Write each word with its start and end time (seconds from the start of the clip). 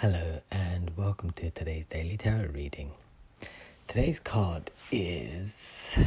Hello, 0.00 0.40
and 0.50 0.94
welcome 0.94 1.30
to 1.30 1.48
today's 1.48 1.86
daily 1.86 2.18
tarot 2.18 2.50
reading. 2.52 2.90
Today's 3.88 4.20
card 4.20 4.70
is 4.92 5.98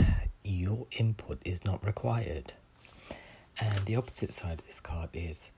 Your 0.44 0.86
input 0.92 1.42
is 1.44 1.66
not 1.66 1.84
required. 1.84 2.54
And 3.60 3.88
the 3.88 3.96
opposite 3.96 4.32
side 4.32 4.60
of 4.60 4.68
this 4.68 4.80
card 4.80 5.10
is 5.16 5.50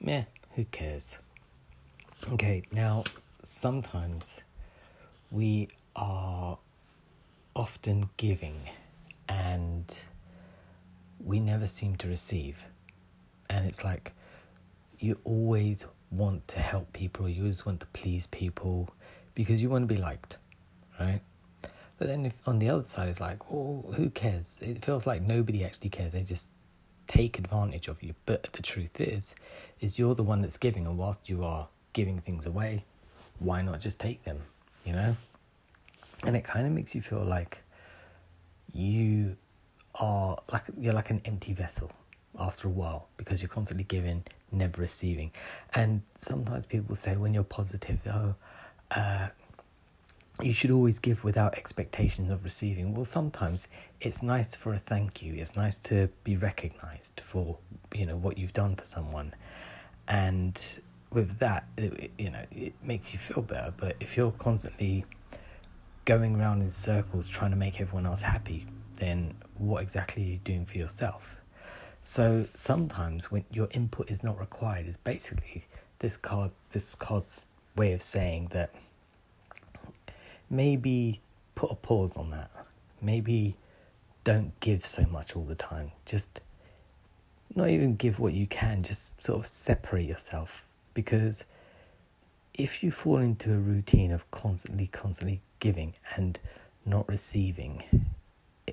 Meh, 0.00 0.24
who 0.56 0.64
cares? 0.64 1.18
Okay, 2.32 2.64
now 2.72 3.04
sometimes 3.44 4.42
we 5.30 5.68
are 5.94 6.58
often 7.54 8.10
giving 8.16 8.62
and 9.28 9.96
we 11.24 11.38
never 11.38 11.68
seem 11.68 11.94
to 11.98 12.08
receive. 12.08 12.64
And 13.48 13.68
it's 13.68 13.84
like 13.84 14.14
you 14.98 15.20
always 15.22 15.86
want 16.10 16.48
to 16.48 16.60
help 16.60 16.92
people 16.92 17.28
you 17.28 17.42
always 17.42 17.66
want 17.66 17.80
to 17.80 17.86
please 17.86 18.26
people 18.26 18.88
because 19.34 19.60
you 19.60 19.68
want 19.68 19.86
to 19.86 19.94
be 19.94 20.00
liked, 20.00 20.36
right? 20.98 21.20
But 21.98 22.06
then 22.06 22.26
if 22.26 22.34
on 22.46 22.58
the 22.58 22.70
other 22.70 22.84
side 22.84 23.08
it's 23.08 23.20
like, 23.20 23.50
well, 23.50 23.92
who 23.94 24.10
cares? 24.10 24.60
It 24.62 24.84
feels 24.84 25.06
like 25.06 25.22
nobody 25.22 25.64
actually 25.64 25.90
cares. 25.90 26.12
They 26.12 26.22
just 26.22 26.48
take 27.08 27.38
advantage 27.38 27.88
of 27.88 28.02
you. 28.02 28.14
But 28.26 28.44
the 28.52 28.62
truth 28.62 29.00
is, 29.00 29.34
is 29.80 29.98
you're 29.98 30.14
the 30.14 30.22
one 30.22 30.42
that's 30.42 30.56
giving, 30.56 30.86
and 30.86 30.96
whilst 30.96 31.28
you 31.28 31.44
are 31.44 31.68
giving 31.92 32.20
things 32.20 32.46
away, 32.46 32.84
why 33.38 33.62
not 33.62 33.80
just 33.80 33.98
take 33.98 34.22
them? 34.24 34.42
You 34.84 34.92
know? 34.92 35.16
And 36.24 36.36
it 36.36 36.44
kind 36.44 36.66
of 36.66 36.72
makes 36.72 36.94
you 36.94 37.02
feel 37.02 37.24
like 37.24 37.62
you 38.72 39.36
are 39.94 40.38
like 40.52 40.64
you're 40.78 40.92
like 40.92 41.10
an 41.10 41.20
empty 41.24 41.52
vessel 41.52 41.90
after 42.38 42.68
a 42.68 42.70
while 42.70 43.08
because 43.16 43.42
you're 43.42 43.48
constantly 43.48 43.84
giving, 43.84 44.24
never 44.52 44.80
receiving. 44.80 45.32
And 45.74 46.02
sometimes 46.16 46.66
people 46.66 46.94
say 46.94 47.16
when 47.16 47.34
you're 47.34 47.44
positive, 47.44 48.00
oh, 48.06 48.34
uh, 48.90 49.28
you 50.40 50.52
should 50.52 50.70
always 50.70 50.98
give 50.98 51.24
without 51.24 51.54
expectations 51.56 52.30
of 52.30 52.44
receiving. 52.44 52.94
Well, 52.94 53.04
sometimes 53.04 53.68
it's 54.00 54.22
nice 54.22 54.54
for 54.54 54.72
a 54.72 54.78
thank 54.78 55.20
you. 55.22 55.34
It's 55.34 55.56
nice 55.56 55.78
to 55.78 56.08
be 56.22 56.36
recognized 56.36 57.20
for 57.20 57.58
you 57.94 58.06
know 58.06 58.16
what 58.16 58.38
you've 58.38 58.52
done 58.52 58.76
for 58.76 58.84
someone, 58.84 59.34
and 60.06 60.80
with 61.10 61.38
that, 61.38 61.64
it, 61.76 62.10
you 62.18 62.30
know, 62.30 62.44
it 62.52 62.74
makes 62.82 63.12
you 63.12 63.18
feel 63.18 63.42
better. 63.42 63.72
But 63.76 63.96
if 63.98 64.16
you're 64.16 64.30
constantly 64.32 65.04
going 66.04 66.36
around 66.40 66.62
in 66.62 66.70
circles 66.70 67.26
trying 67.26 67.50
to 67.50 67.56
make 67.56 67.80
everyone 67.80 68.06
else 68.06 68.22
happy, 68.22 68.66
then 68.94 69.34
what 69.56 69.82
exactly 69.82 70.22
are 70.22 70.26
you 70.26 70.38
doing 70.38 70.66
for 70.66 70.78
yourself? 70.78 71.40
So 72.02 72.46
sometimes 72.54 73.30
when 73.30 73.44
your 73.50 73.68
input 73.72 74.10
is 74.10 74.22
not 74.22 74.38
required 74.38 74.86
is 74.86 74.96
basically 74.98 75.66
this 75.98 76.16
card 76.16 76.50
this 76.70 76.94
card's 76.94 77.46
way 77.76 77.92
of 77.92 78.02
saying 78.02 78.48
that 78.52 78.70
maybe 80.50 81.20
put 81.54 81.70
a 81.70 81.74
pause 81.74 82.16
on 82.16 82.30
that. 82.30 82.50
Maybe 83.00 83.56
don't 84.24 84.58
give 84.60 84.84
so 84.84 85.04
much 85.04 85.36
all 85.36 85.44
the 85.44 85.54
time. 85.54 85.92
Just 86.04 86.40
not 87.54 87.68
even 87.68 87.96
give 87.96 88.18
what 88.18 88.32
you 88.34 88.46
can, 88.46 88.82
just 88.82 89.22
sort 89.22 89.38
of 89.38 89.46
separate 89.46 90.06
yourself 90.06 90.64
because 90.94 91.44
if 92.54 92.82
you 92.82 92.90
fall 92.90 93.18
into 93.18 93.52
a 93.54 93.58
routine 93.58 94.10
of 94.10 94.28
constantly 94.30 94.88
constantly 94.88 95.40
giving 95.60 95.94
and 96.16 96.38
not 96.84 97.08
receiving 97.08 97.82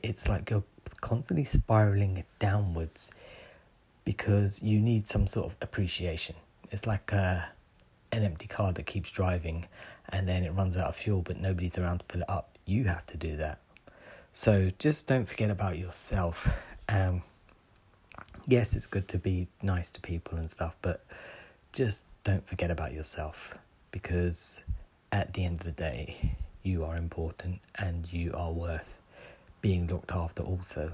it's 0.04 0.28
like 0.28 0.50
you're 0.50 0.64
constantly 1.06 1.44
spiraling 1.44 2.24
downwards 2.40 3.12
because 4.06 4.64
you 4.64 4.80
need 4.80 5.08
some 5.08 5.28
sort 5.28 5.46
of 5.46 5.56
appreciation. 5.62 6.36
It's 6.72 6.88
like 6.88 7.12
a, 7.12 7.50
an 8.12 8.24
empty 8.24 8.48
car 8.48 8.74
that 8.74 8.88
keeps 8.88 9.12
driving 9.12 9.68
and 10.10 10.28
then 10.28 10.44
it 10.44 10.50
runs 10.50 10.76
out 10.76 10.88
of 10.88 10.96
fuel, 10.96 11.22
but 11.22 11.40
nobody's 11.40 11.78
around 11.78 12.00
to 12.00 12.06
fill 12.08 12.22
it 12.22 12.30
up. 12.30 12.58
You 12.66 12.86
have 12.86 13.06
to 13.06 13.18
do 13.18 13.36
that. 13.38 13.60
So 14.34 14.72
just 14.80 15.06
don't 15.06 15.30
forget 15.30 15.52
about 15.52 15.78
yourself. 15.78 16.60
Um, 16.90 17.22
yes, 18.48 18.76
it's 18.76 18.88
good 18.88 19.08
to 19.10 19.20
be 19.20 19.48
nice 19.62 19.92
to 19.92 20.02
people 20.02 20.40
and 20.40 20.50
stuff, 20.50 20.76
but 20.82 21.06
just 21.72 22.06
don't 22.24 22.48
forget 22.48 22.72
about 22.72 22.94
yourself 22.94 23.60
because 23.92 24.64
at 25.12 25.34
the 25.36 25.46
end 25.46 25.60
of 25.60 25.66
the 25.66 25.72
day, 25.72 26.36
you 26.64 26.84
are 26.84 26.98
important 26.98 27.60
and 27.76 28.12
you 28.12 28.34
are 28.34 28.52
worth 28.52 29.04
being 29.66 29.88
looked 29.88 30.12
after 30.12 30.44
also. 30.44 30.92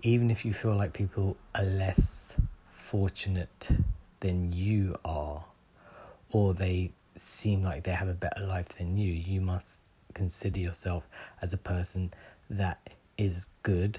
Even 0.00 0.30
if 0.30 0.46
you 0.46 0.54
feel 0.54 0.74
like 0.74 0.94
people 0.94 1.36
are 1.54 1.62
less 1.62 2.34
fortunate 2.70 3.68
than 4.20 4.50
you 4.50 4.96
are, 5.04 5.44
or 6.30 6.54
they 6.54 6.90
seem 7.18 7.62
like 7.62 7.82
they 7.82 7.92
have 7.92 8.08
a 8.08 8.14
better 8.14 8.46
life 8.46 8.70
than 8.70 8.96
you, 8.96 9.12
you 9.12 9.42
must 9.42 9.84
consider 10.14 10.58
yourself 10.58 11.06
as 11.42 11.52
a 11.52 11.58
person 11.58 12.14
that 12.48 12.78
is 13.18 13.48
good 13.62 13.98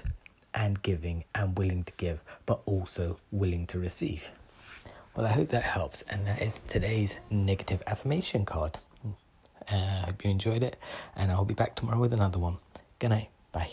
and 0.52 0.82
giving 0.82 1.22
and 1.32 1.56
willing 1.56 1.84
to 1.84 1.92
give, 1.96 2.24
but 2.46 2.58
also 2.66 3.20
willing 3.30 3.64
to 3.64 3.78
receive. 3.78 4.32
Well, 5.14 5.24
I 5.24 5.30
hope 5.30 5.50
that 5.50 5.62
helps, 5.62 6.02
and 6.02 6.26
that 6.26 6.42
is 6.42 6.58
today's 6.66 7.20
negative 7.30 7.84
affirmation 7.86 8.44
card. 8.44 8.80
I 9.70 9.74
uh, 9.76 10.06
hope 10.06 10.24
you 10.24 10.32
enjoyed 10.32 10.64
it, 10.64 10.76
and 11.14 11.30
I'll 11.30 11.44
be 11.44 11.54
back 11.54 11.76
tomorrow 11.76 12.00
with 12.00 12.12
another 12.12 12.40
one. 12.40 12.56
Good 12.98 13.10
night. 13.10 13.28
Bye. 13.52 13.72